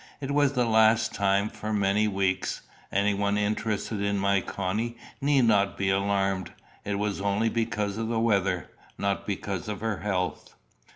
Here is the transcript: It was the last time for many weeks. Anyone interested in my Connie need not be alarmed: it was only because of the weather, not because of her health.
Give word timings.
It 0.19 0.31
was 0.31 0.53
the 0.53 0.65
last 0.65 1.13
time 1.13 1.47
for 1.47 1.71
many 1.71 2.07
weeks. 2.07 2.63
Anyone 2.91 3.37
interested 3.37 4.01
in 4.01 4.17
my 4.17 4.41
Connie 4.41 4.97
need 5.21 5.43
not 5.45 5.77
be 5.77 5.91
alarmed: 5.91 6.53
it 6.83 6.95
was 6.97 7.21
only 7.21 7.49
because 7.49 7.99
of 7.99 8.07
the 8.07 8.19
weather, 8.19 8.71
not 8.97 9.27
because 9.27 9.67
of 9.67 9.81
her 9.81 9.97
health. 9.99 10.55